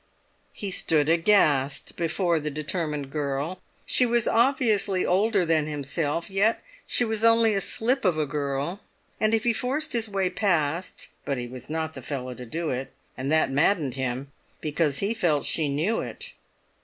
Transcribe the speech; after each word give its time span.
He 0.51 0.71
stood 0.71 1.07
aghast 1.09 1.95
before 1.95 2.39
the 2.39 2.49
determined 2.49 3.11
girl. 3.11 3.61
She 3.85 4.03
was 4.03 4.27
obviously 4.27 5.05
older 5.05 5.45
than 5.45 5.67
himself, 5.67 6.27
yet 6.27 6.63
she 6.87 7.05
was 7.05 7.23
only 7.23 7.53
a 7.53 7.61
slip 7.61 8.03
of 8.03 8.17
a 8.17 8.25
girl, 8.25 8.79
and 9.19 9.35
if 9.35 9.43
he 9.43 9.53
forced 9.53 9.93
his 9.93 10.09
way 10.09 10.31
past—but 10.31 11.37
he 11.37 11.45
was 11.45 11.69
not 11.69 11.93
the 11.93 12.01
fellow 12.01 12.33
to 12.33 12.47
do 12.47 12.71
it—and 12.71 13.31
that 13.31 13.51
maddened 13.51 13.93
him, 13.93 14.31
because 14.59 15.01
he 15.05 15.13
felt 15.13 15.45
she 15.45 15.69
knew 15.69 16.01
it. 16.01 16.33